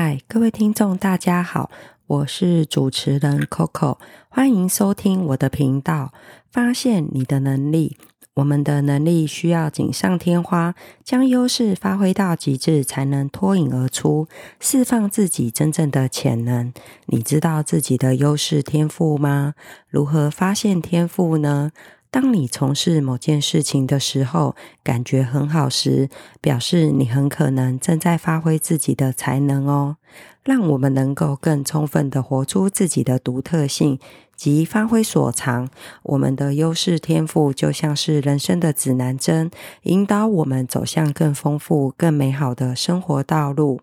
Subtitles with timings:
[0.00, 1.72] 嗨，各位听众，大家好，
[2.06, 6.12] 我是主持人 Coco，欢迎收听我的频道。
[6.52, 7.96] 发现你的能力，
[8.34, 14.28] 我们的能力需要锦上添花，将优势发挥到极致，才能脱颖而出，
[14.60, 16.72] 释放自己真正的潜能。
[17.06, 19.54] 你知道自己的优势天赋吗？
[19.88, 21.72] 如何发现天赋呢？
[22.10, 26.08] 当你从事某件事情的时候，感觉很好时，
[26.40, 29.96] 表示你很可能正在发挥自己的才能哦。
[30.42, 33.98] 让我们能够更充分地活出自己的独特性
[34.34, 35.68] 及发挥所长。
[36.04, 39.50] 我们的优势天赋就像是人生的指南针，
[39.82, 43.80] 引导我们走向更丰富、更美好的生活道路。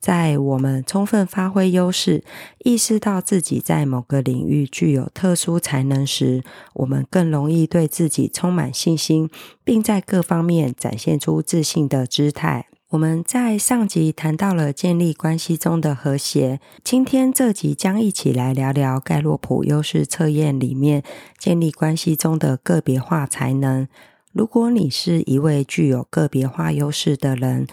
[0.00, 2.24] 在我们充分发挥优势，
[2.64, 6.42] 意识到自己在某个领域具有特殊才能时，
[6.72, 9.28] 我们更容易对自己充满信心，
[9.62, 12.66] 并在各方面展现出自信的姿态。
[12.88, 21.04] 我们在上集谈到了建立关系中的和谐，今天这集将一起来聊聊盖洛普优势测验里面
[21.38, 23.86] 建立关系中的个别化才能。
[24.32, 27.66] 如果你是一位具有个别化优势的人，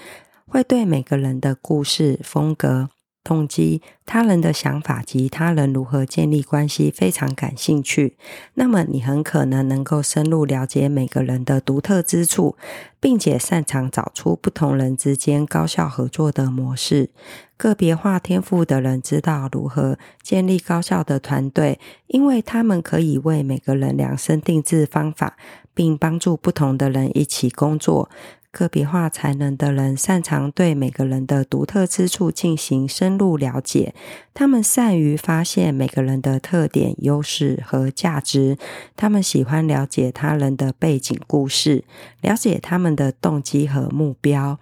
[0.50, 2.90] 会对每个人的故事、风格、
[3.22, 8.18] 动机、他人的想法及他人如何建立关系非常感兴趣。
[8.54, 12.56] 那么，你很可能能够深入了解每个人的独特之处，
[13.02, 17.10] 并且擅长找出不同人之间高效合作的模式。
[17.58, 25.36] 个别化天赋的人知道如何建立高效的团队，因为他们可以为每个人量身定制方法，
[25.74, 28.10] 并帮助不同的人一起工作。
[28.52, 33.94] 个别化才能的人擅长对每个人的独特之处进行深入了解，
[34.34, 38.58] 他们善于发现每个人的特点、优势和价值。
[38.96, 41.84] 他们喜欢了解他人的背景故事，
[42.22, 44.58] 了解他们的动机和目标。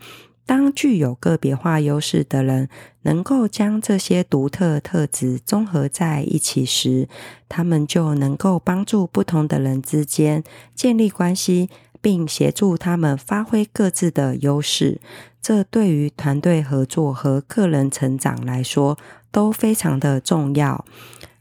[0.47, 2.69] 当具有个别化优势的人
[3.01, 7.07] 能够将这些独特特质综合在一起时，
[7.49, 10.43] 他们就能够帮助不同的人之间
[10.75, 11.69] 建立关系。
[12.05, 15.01] 并协助他们发挥各自的优势，
[15.41, 18.95] 这对于团队合作和个人成长来说
[19.31, 20.85] 都非常的重要。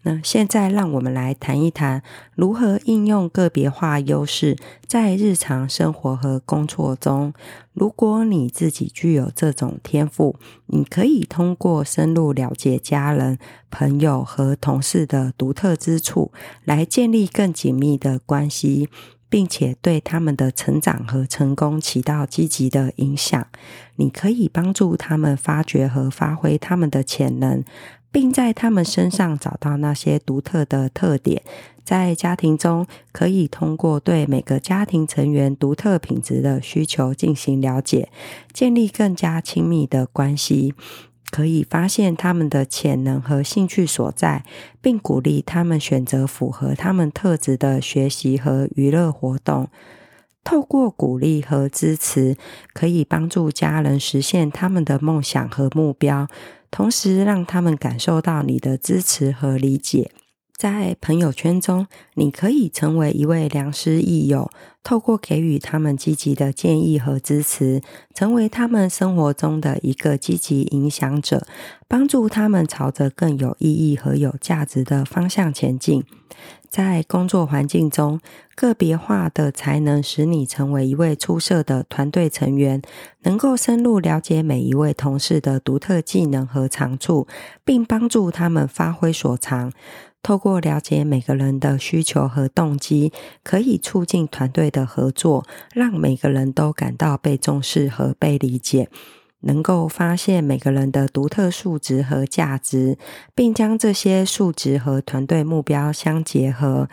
[0.06, 2.02] 那现在让我们来谈一谈
[2.34, 7.34] 如何应用个别化优势在日常生活和工作中。
[7.74, 10.36] 如果你自己具有这种天赋，
[10.66, 13.38] 你可以通过深入了解家人、
[13.70, 16.32] 朋友和同事的独特之处，
[16.64, 18.88] 来建立更紧密的关系。
[19.28, 23.46] 并且对他们的成长和成功起到积极的影响。
[23.96, 27.64] 你可以帮助他们发掘和发挥他们的潜能，
[28.10, 31.42] 并在他们身上找到那些独特的特点。
[31.84, 38.08] 在家庭中，可以通过对每个家庭成员独特品质的需求进行了解，
[38.54, 40.72] 建立更加亲密的关系。
[41.34, 44.44] 可以发现他们的潜能和兴趣所在，
[44.80, 49.68] 并鼓励他们选择符合他们特质的学习和娱乐活动。
[50.44, 52.36] 透过鼓励和支持，
[52.72, 56.28] 可以帮助家人实现他们的梦想和目标，
[56.70, 60.12] 同时让他们感受到你的支持和理解。
[60.56, 64.50] 在朋友圈中，你可以成为一位良师益友，
[64.84, 67.82] 透过给予他们积极的建议和支持，
[68.14, 71.44] 成为他们生活中的一个积极影响者，
[71.88, 76.04] 帮助他们朝着更有意义和有价值的方向前进。
[76.68, 78.20] 在工作环境中，
[78.54, 82.80] 个别化的才能使你成为一位出色的团队成员，
[83.22, 87.26] 能够深入了解每一位同事的独特技能和长处，
[87.64, 89.72] 并帮助他们发挥所长。
[90.24, 93.12] 透过了解每个人的需求和动机，
[93.42, 98.88] 可以促进团队的合作，让每个人都感到被重视和被理解，
[99.40, 102.96] 能够发现每个人的独特数值和价值，
[103.34, 106.88] 并将这些数值和团队目标相结合。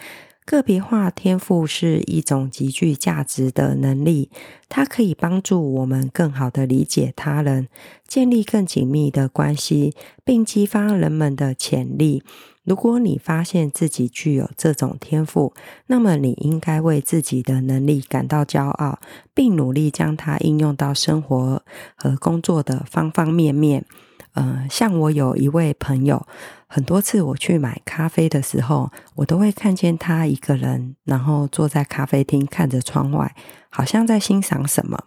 [0.46, 4.30] 个别化天赋是一种极具价值的能力，
[4.68, 7.68] 它可以帮助我们更好地理解他人，
[8.08, 9.94] 建立更紧密的关系，
[10.26, 12.24] 并激发人们的潜力。
[12.64, 15.54] 如果你发现自己具有这种天赋，
[15.88, 19.00] 那么你应该为自己的能力感到骄傲，
[19.34, 21.64] 并努力将它应用到生活
[21.96, 23.86] 和工作的方方面面。
[24.34, 26.26] 呃，像我有一位朋友，
[26.68, 33.36] 很多次我去买咖啡的时候，我都会看见他一个人，然后坐在咖啡厅看着窗外，
[33.70, 35.06] 好像在欣赏什么。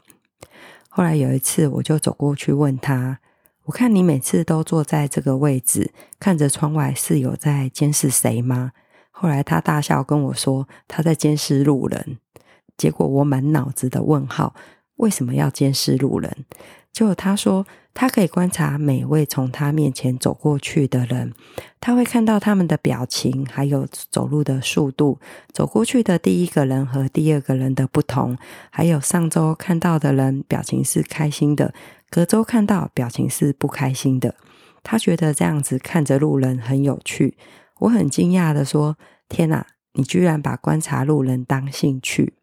[0.89, 3.19] 后来有一次，我就走过去问他。
[3.65, 8.73] 我看你每次都坐在这个位置，看着窗外，是有在监视谁吗？
[9.11, 12.19] 后来他大笑跟我说，他在监视路人。
[12.77, 14.55] 结果我满脑子的问号，
[14.97, 16.45] 为什么要监视路人？
[16.95, 21.35] 就他说，他可以观察每位从他面前走过去的人，
[21.81, 25.19] 他会看到他们的表情，还有走路的速度，
[25.53, 28.39] 走过去的第一个人和第二个人的不同，
[28.71, 31.75] 还有上周看到的人表情是开心的，
[32.09, 34.37] 隔周看到表情是不开心的。
[34.85, 37.37] 他觉得这样子看着路人很有趣。
[37.81, 38.97] 我很惊讶的说
[39.29, 42.35] ：“天哪，你居然把观察路人当兴趣！”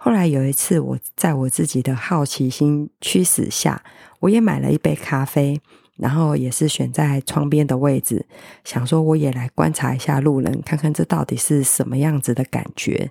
[0.00, 3.82] 后来有一次，我在我自己的好奇心驱使下，
[4.20, 5.60] 我也买了一杯咖啡，
[5.96, 8.24] 然后也是选在窗边的位置，
[8.62, 13.10] 想说我也来观察一下路人，看看这到底是什么样子的感觉。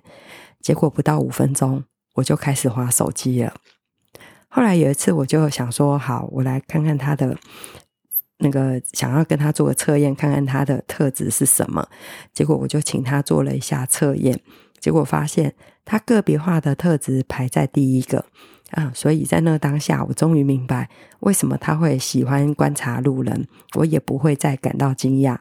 [0.62, 3.52] 结果不到五分钟，我就开始滑手机了。
[4.48, 7.36] 后来有一次，我就想说，好，我来看看他的
[8.38, 11.86] 那个，想要跟他做个测验，看看他的特质是什么。
[12.32, 14.40] 结果我就请他做了一下测验。
[14.80, 15.54] 结果发现
[15.84, 18.24] 他个别化的特质排在第一个
[18.70, 20.88] 啊，所以在那当下，我终于明白
[21.20, 25.38] 为什么他会喜欢观察路人，我也不会再感到惊讶。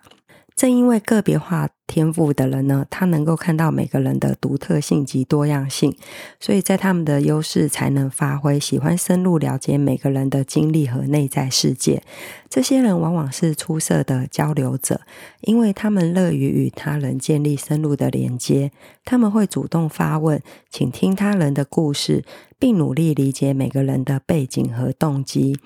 [0.55, 5.95] 正因为个别化天赋的人呢，他能够看到每个人的独特性及多样性，
[6.37, 8.59] 所以在他们的优势才能发挥。
[8.59, 12.03] 喜欢深入了解每个人的经历和内在世界，
[12.49, 15.01] 这些人往往是出色的交流者，
[15.41, 18.71] 因为他们乐于与他人建立深入的连接。
[19.05, 22.25] 他们会主动发问，倾听他人的故事，
[22.59, 25.57] 并努力理解每个人的背景和动机。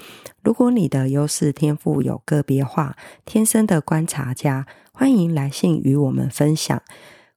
[0.43, 2.95] 如果你的优势天赋有个别化，
[3.25, 4.67] 天生的观察家。
[4.93, 6.81] 欢迎来信与我们分享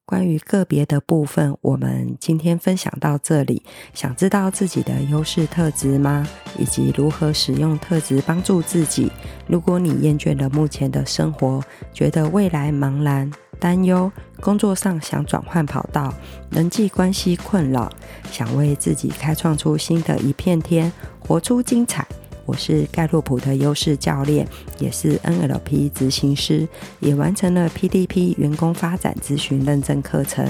[0.04, 1.56] 关于个别的部分。
[1.62, 3.62] 我们今天分享到这里。
[3.94, 6.26] 想知道自己的优势特质吗？
[6.58, 9.10] 以及如何使用特质帮助自己？
[9.46, 11.62] 如果你厌倦了目前的生活，
[11.92, 14.10] 觉得未来茫然、担忧，
[14.40, 16.12] 工作上想转换跑道，
[16.50, 17.90] 人际关系困扰，
[18.30, 22.06] 想为自己开创出新的一片天，活出精彩。
[22.46, 24.46] 我是盖洛普的优势教练，
[24.78, 26.68] 也是 NLP 执行师，
[27.00, 30.46] 也完成了 PDP 员工发展咨询认证课程。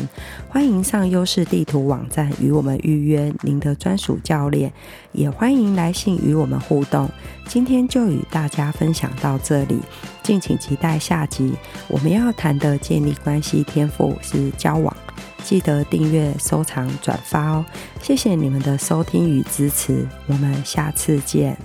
[0.49, 4.73] 欢迎上优势地图网站与我们预约您的专属教练，
[5.13, 7.09] 也欢迎来信与我们互动。
[7.47, 9.79] 今天就与大家分享到这里，
[10.23, 11.53] 敬请期待下集。
[11.89, 14.97] 我们要谈的建立关系天赋是交往，
[15.45, 17.65] 记得订阅、收藏、转发哦！
[18.01, 21.57] 谢谢你们的收听与支持，我们下次见。